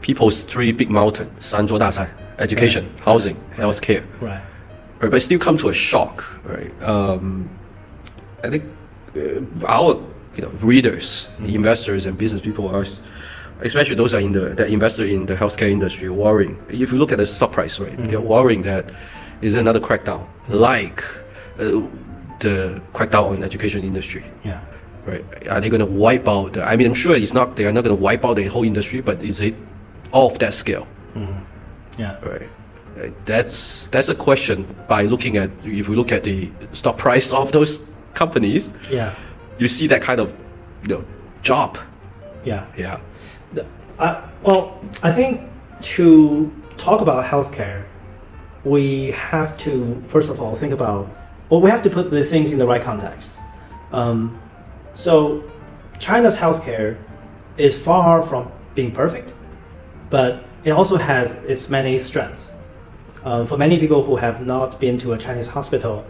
[0.00, 4.40] people's three big mountains: 三座大山, education, housing, healthcare Right.
[5.05, 6.71] right, but still come to a shock, right?
[6.83, 7.49] Um,
[8.43, 8.63] I think
[9.15, 10.01] uh, our
[10.35, 12.85] you know readers, investors, and business people are,
[13.61, 16.61] especially those are in the that investor in the healthcare industry, worrying.
[16.69, 18.91] If you look at the stock price, right, they're worrying that
[19.41, 21.03] is another crackdown, like
[21.59, 21.81] uh,
[22.39, 24.25] the crackdown on education industry.
[24.43, 24.61] Yeah.
[25.05, 25.23] Right?
[25.49, 26.53] Are they going to wipe out?
[26.53, 27.55] The, I mean, I'm sure it's not.
[27.55, 29.55] They are not going to wipe out the whole industry, but is it
[30.11, 30.87] off that scale?
[31.97, 32.19] Yeah.
[32.25, 32.49] Right.
[33.25, 34.65] That's that's a question.
[34.87, 37.81] By looking at, if you look at the stock price of those
[38.13, 39.13] companies, Yeah.
[39.57, 40.31] you see that kind of,
[40.83, 41.03] you know,
[41.41, 41.77] job.
[42.45, 42.65] Yeah.
[42.77, 42.99] Yeah.
[43.53, 43.65] The-
[43.99, 45.41] Uh, well, I think
[45.95, 47.83] to talk about healthcare,
[48.63, 51.07] we have to first of all think about
[51.49, 53.31] well, we have to put the things in the right context.
[53.91, 54.39] Um,
[54.95, 55.43] so,
[55.99, 56.97] China's healthcare
[57.57, 59.33] is far from being perfect,
[60.09, 62.49] but it also has its many strengths.
[63.25, 66.05] Um, for many people who have not been to a Chinese hospital,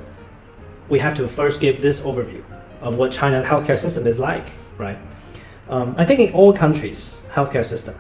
[0.90, 2.44] we have to first give this overview
[2.82, 4.98] of what China's healthcare system is like, right?
[5.70, 7.96] Um, I think in all countries' healthcare system,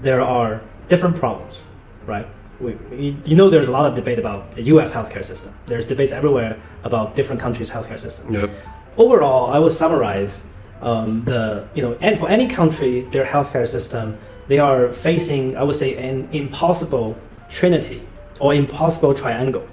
[0.00, 1.62] there are different problems,
[2.06, 2.28] right?
[2.60, 4.92] We, you, you know, there's a lot of debate about the U.S.
[4.92, 5.52] healthcare system.
[5.66, 8.32] There's debates everywhere about different countries' healthcare system.
[8.32, 8.50] Yep.
[8.96, 10.46] Overall, I would summarize
[10.80, 15.64] um, the you know, and for any country, their healthcare system, they are facing, I
[15.64, 17.18] would say, an impossible
[17.50, 18.06] trinity
[18.40, 19.66] or impossible triangle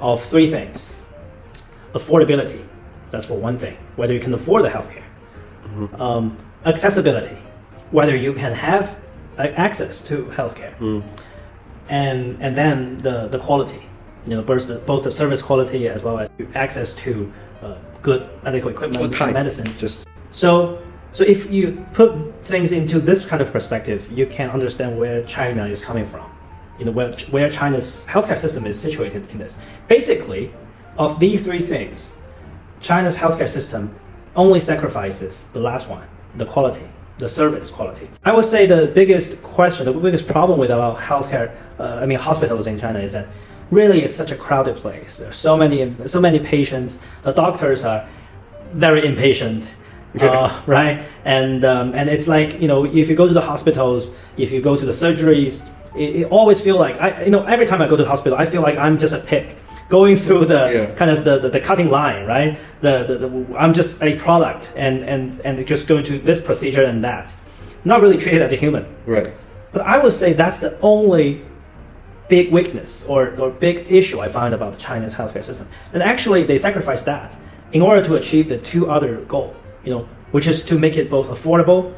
[0.00, 0.88] of three things:
[1.94, 2.64] affordability,
[3.10, 5.02] that's for one thing, whether you can afford the healthcare.
[6.00, 7.36] Um, accessibility,
[7.90, 8.96] whether you can have
[9.38, 10.74] access to healthcare,
[11.88, 13.82] and and then the the quality,
[14.26, 17.32] you know, both the, both the service quality as well as access to
[17.62, 19.76] uh, good medical equipment and medicines.
[19.78, 20.82] Just So,
[21.12, 22.12] so if you put
[22.44, 26.30] things into this kind of perspective, you can understand where China is coming from.
[26.78, 29.56] You know, where, where China's healthcare system is situated in this.
[29.88, 30.52] Basically,
[30.98, 32.10] of these three things,
[32.80, 33.94] China's healthcare system
[34.34, 36.86] only sacrifices the last one, the quality,
[37.18, 38.08] the service quality.
[38.24, 42.18] I would say the biggest question, the biggest problem with our healthcare, uh, I mean
[42.18, 43.28] hospitals in China is that
[43.70, 45.18] really it's such a crowded place.
[45.18, 46.98] There are so many so many patients.
[47.24, 48.08] The doctors are
[48.72, 49.70] very impatient.
[50.16, 54.14] Uh, right, and um, and it's like you know if you go to the hospitals,
[54.38, 55.62] if you go to the surgeries,
[55.96, 58.38] it, it always feel like I you know every time I go to the hospital,
[58.38, 59.56] I feel like I'm just a pig
[59.88, 60.94] going through the Yeah.
[60.94, 62.58] kind of the, the, the cutting line, right?
[62.80, 66.82] The, the, the I'm just a product and and and just going to this procedure
[66.84, 67.34] and that,
[67.84, 68.84] not really treated as a human.
[69.06, 69.32] Right.
[69.72, 71.44] But I would say that's the only
[72.28, 75.68] big weakness or, or big issue I find about the Chinese healthcare system.
[75.92, 77.36] And actually, they sacrifice that
[77.72, 79.54] in order to achieve the two other goal,
[79.84, 81.94] you know, which is to make it both affordable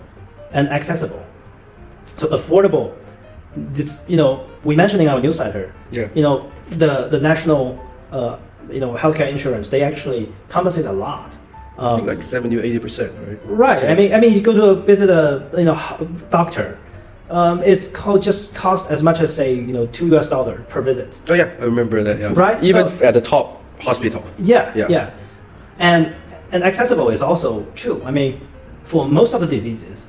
[0.52, 1.24] and accessible.
[2.16, 2.94] So affordable,
[3.56, 6.08] this, you know, we mentioned in our newsletter, Yeah.
[6.14, 7.78] you know, the the national,
[8.12, 8.36] uh,
[8.70, 11.34] you know, healthcare insurance they actually compensates a lot.
[11.78, 13.38] Um, like 70 or 80%, right?
[13.44, 13.84] Right.
[13.90, 15.78] I mean, I mean, you go to visit a you know
[16.30, 16.76] doctor.
[17.30, 20.80] Um, it's called just cost as much as say you know two US dollar per
[20.82, 21.18] visit.
[21.28, 22.18] Oh, yeah, I remember that.
[22.18, 22.32] Yeah.
[22.34, 24.24] Right, Even so- at the top hospital.
[24.38, 24.86] Yeah, Yeah.
[24.88, 25.10] yeah,
[25.78, 26.14] and
[26.52, 28.02] and accessible is also true.
[28.04, 28.40] I mean,
[28.84, 30.06] for most of the diseases,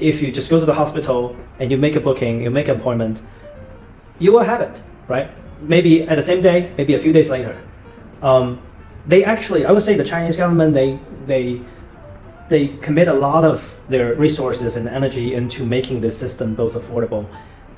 [0.00, 2.80] if you just go to the hospital and you make a booking, you make an
[2.80, 3.22] appointment,
[4.18, 5.30] you will have it, right?
[5.60, 7.60] Maybe at the same day, maybe a few days later.
[8.22, 8.60] Um,
[9.06, 11.60] they actually, I would say, the Chinese government they they
[12.48, 17.26] they commit a lot of their resources and energy into making this system both affordable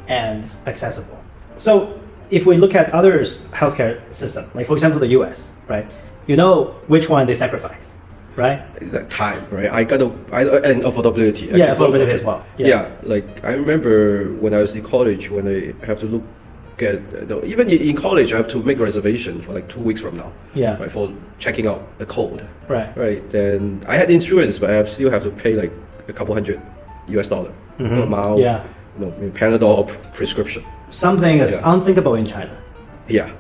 [0.09, 1.23] and accessible.
[1.59, 5.87] So if we look at others' healthcare system, like for example the U.S., right?
[6.27, 7.92] You know which one they sacrifice,
[8.37, 8.63] right?
[8.93, 9.71] Like time, right?
[9.71, 11.47] I gotta, and affordability.
[11.51, 12.45] Yeah, actually, both affordability as well.
[12.59, 12.67] Yeah.
[12.69, 12.91] Yeah.
[13.03, 16.25] like I remember when I was in college, when I have to look
[16.81, 20.01] at, no, even in college, I have to make a reservation for like two weeks
[20.01, 20.33] from now.
[20.55, 20.79] Yeah.
[20.79, 22.47] Right, for checking out a code.
[22.69, 22.97] Right.
[22.97, 23.29] Right.
[23.31, 25.73] Then I had insurance, but I still have to pay like
[26.09, 26.61] a couple hundred
[27.09, 28.37] US dollar for a mile.
[28.37, 28.41] Mm-hmm.
[28.43, 28.65] Yeah.
[28.99, 30.65] You know, Panadol prescription.
[30.91, 31.73] Something is Yeah.
[31.73, 32.57] unthinkable in China.
[33.09, 33.31] Yeah.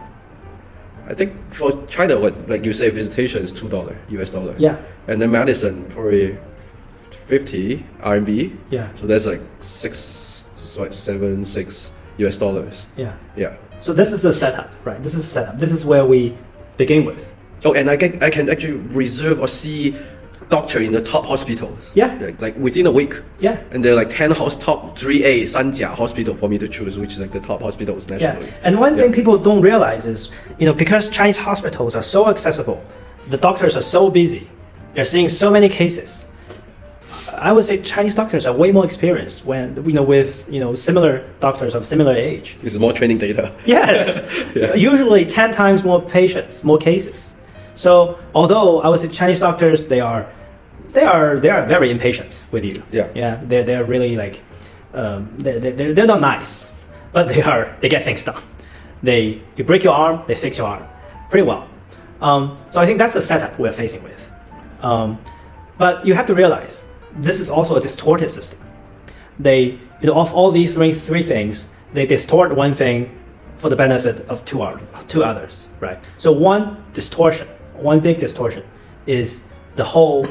[1.13, 4.57] I think for China, what like you say, visitation is two dollar US dollar.
[4.59, 4.81] Yeah.
[5.07, 6.39] And then medicine probably
[7.27, 8.57] fifty RMB.
[8.71, 8.89] Yeah.
[8.97, 10.47] So that's like six,
[10.79, 12.87] like seven, six US dollars.
[12.97, 13.15] Yeah.
[13.37, 13.57] Yeah.
[13.83, 15.03] So this is the setup, right?
[15.03, 15.59] This is the setup.
[15.59, 16.35] This is where we
[16.79, 17.31] begin with.
[17.63, 19.95] Oh, and I can I can actually reserve or see
[20.57, 21.83] doctor in the top hospitals.
[21.95, 22.11] Yeah.
[22.21, 23.15] Like, like within a week.
[23.41, 23.57] Yeah.
[23.73, 26.95] And there are like ten hos- top three A Sanjia hospital for me to choose,
[27.03, 28.47] which is like the top hospitals nationally.
[28.49, 32.21] Yeah, and one thing people don't realize is, you know, because Chinese hospitals are so
[32.35, 32.79] accessible,
[33.35, 34.45] the doctors are so busy,
[34.95, 36.11] they're seeing so many cases.
[37.49, 40.75] I would say Chinese doctors are way more experienced when you know with you know
[40.89, 42.49] similar doctors of similar age.
[42.63, 43.45] This is more training data.
[43.77, 44.01] Yes,
[44.55, 44.75] Yeah.
[44.93, 47.21] usually ten times more patients, more cases.
[47.75, 47.91] So
[48.35, 50.23] although I would say Chinese doctors, they are,
[50.93, 52.83] they are, they are very impatient with you.
[52.93, 53.09] Yeah.
[53.15, 54.43] yeah, they're they're really like,
[54.95, 56.71] um, they're, they're they're not nice,
[57.13, 58.43] but they are they get things done.
[59.03, 60.87] They you break your arm, they fix your arm,
[61.31, 61.69] pretty well.
[62.21, 64.21] Um, so I think that's the setup we're facing with.
[64.81, 65.19] Um,
[65.79, 66.85] but you have to realize
[67.17, 68.59] this is also a distorted system
[69.39, 73.19] they you know of all these three three things they distort one thing
[73.59, 78.65] for the benefit of two others two others right so one distortion one big distortion
[79.07, 79.45] is
[79.77, 80.27] the whole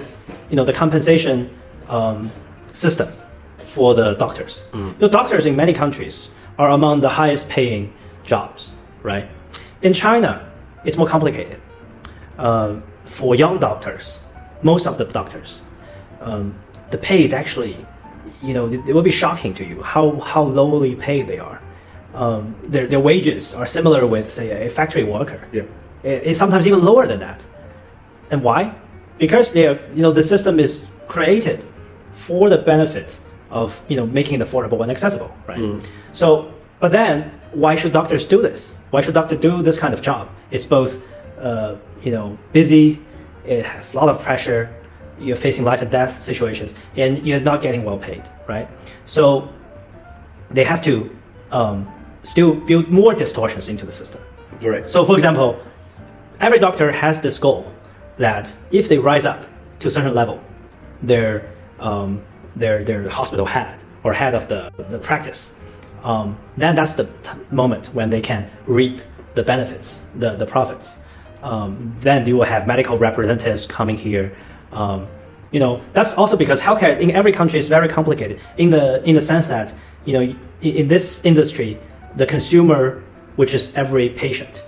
[0.50, 1.50] you know the compensation
[1.90, 2.32] um,
[2.74, 3.10] system
[3.74, 4.64] for the doctors
[5.00, 7.92] the doctors in many countries are among the highest paying
[8.24, 8.72] jobs
[9.04, 9.28] right
[9.82, 10.32] in china
[10.86, 11.60] it's more complicated
[12.38, 12.76] uh,
[13.06, 14.20] for young doctors
[14.62, 15.62] most of the doctors
[16.22, 16.54] um,
[16.92, 17.76] the pay is actually,
[18.44, 21.60] you know, it, it will be shocking to you how, how lowly paid they are.
[22.14, 25.40] Um, their, their wages are similar with, say, a factory worker.
[25.54, 25.64] Yeah.
[26.04, 27.44] It- it's sometimes even lower than that.
[28.30, 28.76] And why?
[29.18, 31.66] Because they are, you know, the system is created
[32.14, 33.18] for the benefit
[33.50, 35.60] of, you know, making it affordable and accessible, right?
[36.14, 38.76] So, but then why should doctors do this?
[38.92, 40.30] Why should doctors do this kind of job?
[40.52, 41.02] It's both,
[41.40, 43.00] uh, you know, busy.
[43.46, 44.70] It has a lot of pressure.
[45.20, 48.68] You're facing life and death situations, and you're not getting well paid, right?
[49.06, 49.50] So
[50.50, 51.16] they have to
[51.52, 51.88] um,
[52.24, 54.22] still build more distortions into the system.
[54.62, 54.88] Right.
[54.88, 55.60] So, for example,
[56.40, 57.72] every doctor has this goal
[58.22, 59.46] that if they rise up
[59.80, 60.40] to a certain level,
[61.02, 62.22] their um,
[62.56, 65.54] their their hospital head or head of the the practice,
[66.04, 69.02] um, then that's the t- moment when they can reap
[69.36, 70.98] the benefits, the the profits.
[71.44, 74.36] Um, then you will have medical representatives coming here.
[74.72, 75.08] Um,
[75.52, 79.16] you know that's also because healthcare in every country is very complicated in the in
[79.16, 79.74] the sense that
[80.06, 81.78] you know in, in this industry
[82.16, 83.04] the consumer
[83.36, 84.64] which is every patient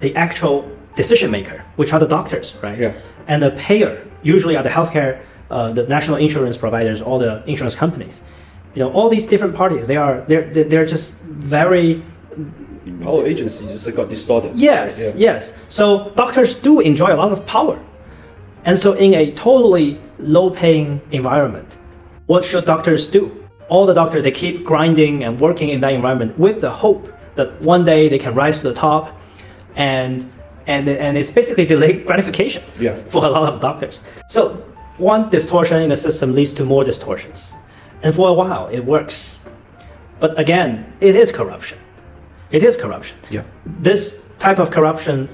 [0.00, 2.94] the actual decision maker which are the doctors right Yeah.
[3.26, 7.74] and the payer usually are the healthcare uh, the national insurance providers all the insurance
[7.74, 8.20] companies
[8.74, 12.02] you know all these different parties they are they're they're just very
[13.02, 14.54] Power agency just got distorted.
[14.54, 15.14] Yes, right?
[15.16, 15.32] Yeah.
[15.32, 15.56] yes.
[15.70, 17.82] So doctors do enjoy a lot of power.
[18.66, 21.76] And so in a totally low paying environment,
[22.26, 23.48] what should doctors do?
[23.68, 27.58] All the doctors they keep grinding and working in that environment with the hope that
[27.62, 29.18] one day they can rise to the top
[29.76, 30.30] and
[30.66, 32.96] and and it's basically delayed gratification Yeah.
[33.08, 34.00] for a lot of doctors.
[34.28, 34.62] So
[34.98, 37.52] one distortion in the system leads to more distortions.
[38.02, 39.38] And for a while it works.
[40.20, 41.78] But again, it is corruption.
[42.50, 43.42] It is corruption Yeah.
[43.82, 45.28] this type of corruption,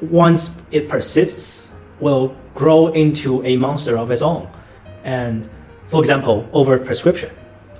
[0.00, 4.48] once it persists, will grow into a monster of its own.
[5.04, 5.48] And
[5.88, 7.30] for example, over prescription,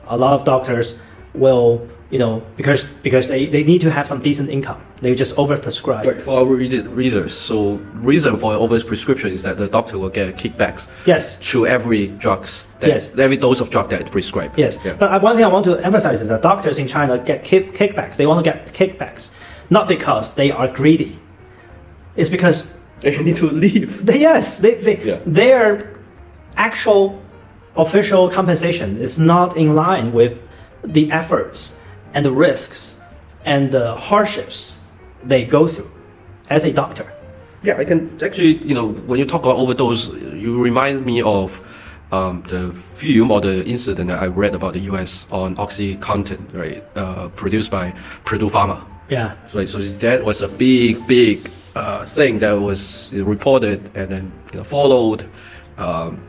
[0.09, 0.95] A lot of doctors
[1.35, 5.37] will, you know, because because they, they need to have some decent income, they just
[5.37, 6.05] overprescribe.
[6.07, 10.37] Right, for our read- readers, so reason for overprescription is that the doctor will get
[10.37, 11.37] kickbacks Yes.
[11.53, 13.13] to every drugs, that, Yes.
[13.19, 14.57] every dose of drug that prescribed.
[14.57, 14.95] Yes, Yeah.
[14.99, 17.75] but uh, one thing I want to emphasize is that doctors in China get kick-
[17.75, 18.17] kickbacks.
[18.17, 19.31] They want to get kickbacks,
[19.69, 21.19] not because they are greedy.
[22.15, 24.07] It's because they need to leave.
[24.07, 25.19] They- Yes, they, they, Yeah.
[25.27, 25.91] their
[26.57, 27.21] actual
[27.77, 30.39] official compensation is not in line with
[30.85, 31.79] the efforts
[32.15, 32.99] and the risks
[33.45, 34.77] and the hardships
[35.25, 35.91] they go through
[36.51, 37.11] as a doctor.
[37.63, 41.61] Yeah, I can actually, you know, when you talk about overdose, you remind me of
[42.13, 46.85] um, the film or the incident that I read about the US on OxyContin, right?
[46.95, 47.93] Uh, produced by
[48.25, 48.85] Purdue Pharma.
[49.09, 54.33] Yeah, So, so that was a big, big uh, thing that was reported and then
[54.53, 55.29] you know, followed
[55.79, 56.21] um,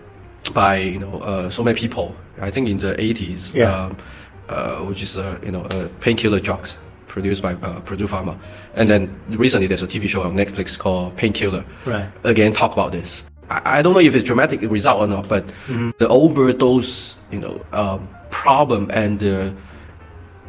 [0.54, 2.16] by you know uh, so many people.
[2.40, 3.74] I think in the 80s, Yeah.
[3.74, 3.98] um,
[4.50, 8.38] uh, which is uh, you know uh, painkiller drugs produced by uh, Purdue Pharma.
[8.76, 11.66] And then recently there's a TV show on Netflix called Painkiller.
[11.86, 12.10] Right.
[12.24, 13.24] Again, talk about this.
[13.50, 17.66] I, I don't know if it's dramatic result or not, but the overdose, you know,
[17.72, 19.56] um, problem and the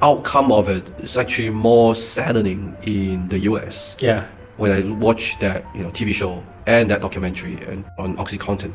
[0.02, 5.64] outcome of it is actually more saddening in the US yeah, when I watch that
[5.74, 8.72] you know TV show and that documentary and on OxyContin.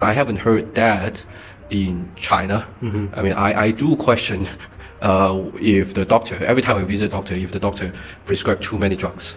[0.00, 1.24] I haven't heard that
[1.70, 2.66] in China.
[2.82, 4.46] I mean, I, I do question
[5.02, 7.92] uh, if the doctor every time I visit doctor if the doctor
[8.24, 9.36] prescribe too many drugs.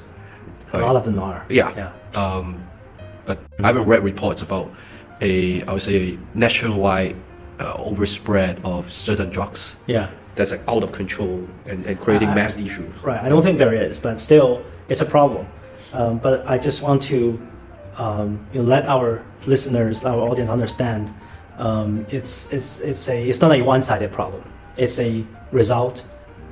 [0.73, 1.45] a lot of them are.
[1.49, 1.73] Yeah.
[1.75, 2.63] yeah, Um,
[3.25, 4.71] but I haven't read reports about
[5.21, 7.15] a I would say a nationwide
[7.59, 10.09] uh, overspread of certain drugs yeah.
[10.35, 12.93] that's like out of control and, and creating I- mass issues.
[13.03, 13.21] Right.
[13.21, 15.47] I don't think there is, but still, it's a problem.
[15.91, 17.39] Um, but I just want to
[17.97, 21.13] um, you know, let our listeners, our audience, understand
[21.59, 24.43] um, it's it's it's a it's not a one-sided problem.
[24.77, 26.05] It's a result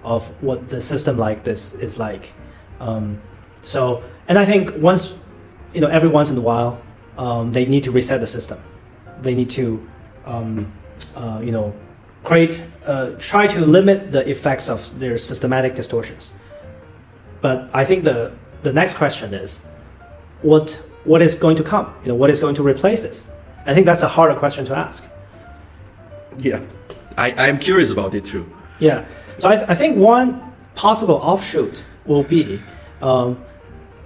[0.03, 2.33] of what the system like this is like.
[2.79, 3.19] Um,
[3.63, 5.15] so, and I think once
[5.73, 6.81] you know, every once in a while,
[7.17, 8.61] um, they need to reset the system.
[9.21, 9.87] They need to,
[10.25, 10.71] um,
[11.15, 11.73] uh, you know,
[12.23, 16.31] create, uh, try to limit the effects of their systematic distortions.
[17.41, 19.59] But I think the the next question is,
[20.41, 20.71] what
[21.03, 21.93] what is going to come?
[22.01, 23.27] You know, what is going to replace this?
[23.67, 25.03] I think that's a harder question to ask.
[26.39, 26.61] Yeah,
[27.17, 28.49] I I'm curious about it too.
[28.79, 29.05] Yeah.
[29.39, 30.41] So I, I think one
[30.75, 32.61] possible offshoot will be,
[33.01, 33.43] um,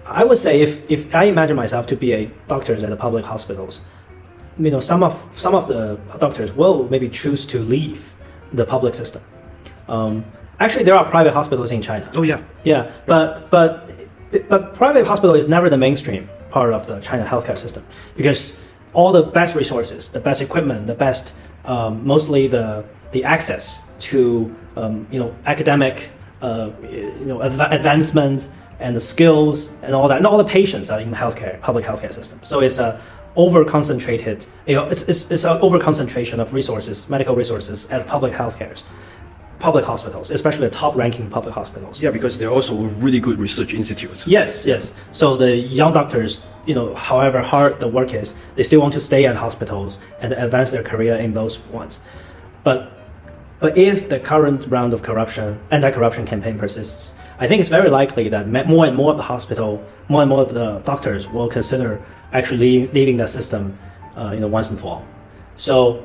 [0.06, 3.24] I would say if, if I imagine myself to be a doctor at the public
[3.24, 3.82] hospitals,
[4.58, 8.04] you know, some of some of the doctors will maybe choose to leave
[8.54, 9.22] the public system.
[9.88, 10.26] Um,
[10.60, 12.10] actually, there are private hospitals in China.
[12.16, 13.90] Oh yeah, Yeah, but but
[14.50, 17.86] but private hospital is never the mainstream part of the China healthcare system
[18.18, 18.56] because
[18.94, 21.34] all the best resources, the best equipment, the best
[21.66, 26.10] um, mostly the the access to um, you know academic
[26.42, 28.48] uh, you know adv- advancement
[28.80, 32.14] and the skills and all that, and all the patients are in healthcare public healthcare
[32.14, 32.40] system.
[32.44, 33.02] So it's a
[33.36, 38.06] over concentrated, you know, it's, it's, it's an over concentration of resources, medical resources at
[38.06, 38.84] public healthcares,
[39.62, 42.02] public hospitals, especially the top ranking public hospitals.
[42.02, 44.26] yeah, because they're also really good research institutes.
[44.28, 44.94] Yes, yes.
[45.12, 49.00] So the young doctors, you know, however hard the work is, they still want to
[49.00, 52.00] stay at hospitals and advance their career in those ones.
[52.64, 52.92] But
[53.60, 58.28] but if the current round of corruption, anti-corruption campaign persists, I think it's very likely
[58.30, 62.04] that more and more of the hospital, more and more of the doctors will consider
[62.34, 63.78] actually leaving the system,
[64.18, 65.06] uh, you know, once and for all.
[65.58, 66.04] So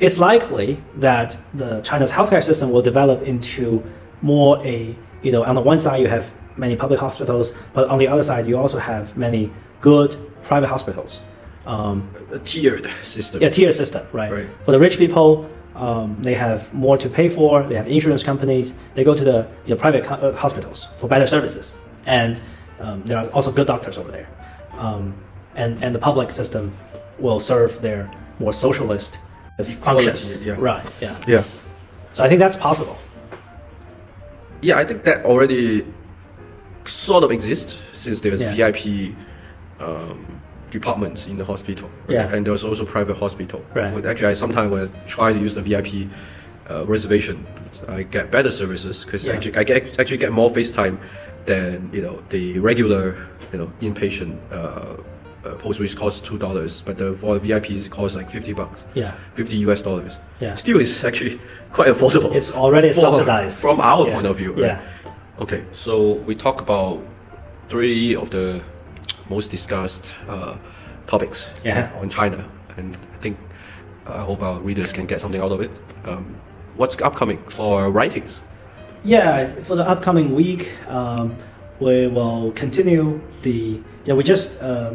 [0.00, 3.82] it's likely that the China's healthcare system will develop into
[4.22, 7.98] more a you know on the one side you have many public hospitals, but on
[7.98, 11.22] the other side you also have many good private hospitals.
[11.66, 13.42] Um, A tiered system.
[13.42, 14.32] yeah, tiered system, right?
[14.32, 14.50] Right.
[14.64, 17.62] For the rich people, um, they have more to pay for.
[17.62, 18.74] They have insurance companies.
[18.94, 22.40] They go to the you know, private co- uh, hospitals for better services, and
[22.80, 24.28] um, there are also good doctors over there.
[24.72, 25.14] Um,
[25.54, 26.76] and and the public system
[27.18, 29.18] will serve their more socialist
[29.64, 30.44] functions.
[30.44, 30.56] yeah.
[30.58, 30.84] Right.
[31.00, 31.16] Yeah.
[31.26, 31.42] Yeah.
[32.14, 32.96] So I think that's possible.
[34.62, 35.86] yeah, I think that already
[36.84, 38.54] sort of exists since there's Yeah.
[38.54, 39.14] VIP
[39.80, 40.40] um,
[40.70, 41.88] departments in the hospital.
[42.06, 42.14] right?
[42.14, 42.32] Yeah.
[42.34, 43.64] And there's also private hospital.
[43.74, 43.94] Right.
[43.94, 46.10] But actually, I sometimes when I try to use the VIP
[46.70, 47.46] uh, reservation,
[47.88, 49.34] I get better services because Yeah.
[49.34, 50.98] actually I get, actually get more face time
[51.46, 53.16] than you know the regular
[53.52, 54.96] you know inpatient uh,
[55.48, 58.84] uh, post which costs two dollars, but the for VIPs it costs like fifty bucks.
[58.94, 59.12] Yeah.
[59.34, 60.18] 50 US dollars.
[60.40, 60.54] Yeah.
[60.56, 61.40] Still, is actually
[61.72, 62.34] quite affordable.
[62.34, 63.60] It's already for- subsidized.
[63.60, 64.14] From our Yeah.
[64.14, 64.52] point of view.
[64.52, 64.60] Right?
[64.60, 64.80] Yeah.
[65.40, 66.98] Okay, so we talk about
[67.68, 68.60] three of the
[69.30, 70.56] most discussed uh,
[71.06, 71.90] topics Yeah.
[72.00, 72.44] on China,
[72.76, 73.36] and I think
[74.06, 75.70] I hope our readers can get something out of it.
[76.04, 76.34] Um,
[76.76, 78.40] what's upcoming for writings?
[79.04, 81.36] Yeah, for the upcoming week, um,
[81.80, 83.80] we will continue the.
[84.04, 84.90] Yeah, we just uh,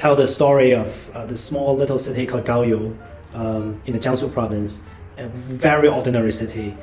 [0.00, 2.96] tell the story of uh, the small little city called Gaoyou
[3.34, 4.80] um, in the Jiangsu province,
[5.18, 6.74] a very ordinary city,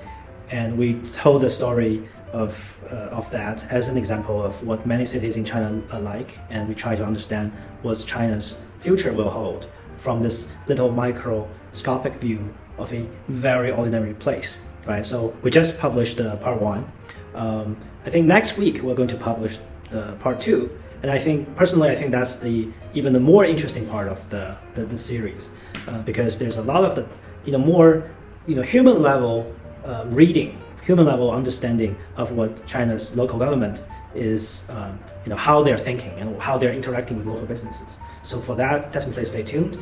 [0.52, 0.94] and we
[1.24, 2.54] told the story of
[2.92, 6.70] uh, of that as an example of what many cities in China are like, and
[6.70, 7.52] we try to understand
[7.82, 14.60] what China's future will hold from this little microscopic view of a very ordinary place,
[14.86, 15.08] right?
[15.08, 16.86] So we just published the part one.
[17.34, 19.58] Um, I think next week we're going to publish
[19.90, 20.70] the part two,
[21.02, 24.58] and I think personally I think that's the even the more interesting part of the
[24.76, 25.50] the, the series
[25.88, 27.08] uh, because there's a lot of the
[27.46, 28.10] you know more
[28.48, 29.54] you know human level
[29.86, 33.84] uh, reading, human level understanding of what China's local government
[34.16, 38.00] is, um, you know how they're thinking and how they're interacting with local businesses.
[38.24, 39.80] So for that, definitely stay tuned.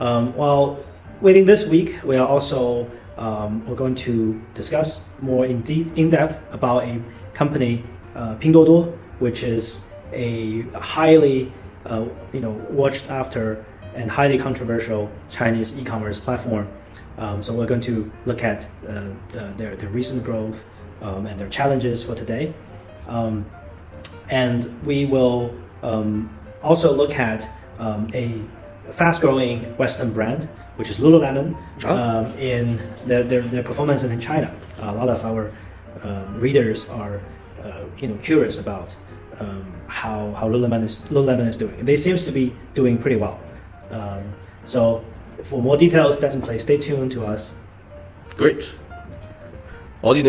[0.00, 0.84] Um, while
[1.22, 6.42] this week, we are also um, we're going to discuss more in de- in depth
[6.52, 7.00] about a
[7.32, 7.82] company,
[8.14, 11.52] uh, Pinduoduo, which is a highly
[11.84, 16.68] uh, you know watched after and highly controversial Chinese e-commerce platform.
[17.18, 20.62] Um, so we're going to look at uh, the, their, their recent growth
[21.00, 22.52] um, and their challenges for today.
[23.08, 23.46] Um,
[24.28, 26.28] and we will um,
[26.62, 27.48] also look at
[27.78, 28.42] um, a
[28.92, 30.44] fast-growing Western brand,
[30.76, 31.96] which is Lululemon, Oh.
[31.96, 34.54] um, in their, their, their performances in China.
[34.78, 35.52] A lot of our
[36.02, 37.20] uh, readers are,
[37.62, 38.94] uh, you know, curious about
[39.40, 41.84] um, how how Lululemon is Lululemon is doing.
[41.84, 43.40] They seems to be doing pretty well.
[43.90, 44.34] Um,
[44.64, 45.04] so,
[45.44, 47.52] for more details, definitely stay tuned to us.
[48.36, 48.74] Great.
[50.02, 50.24] Ordinary